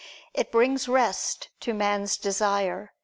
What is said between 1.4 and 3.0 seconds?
to man's desire.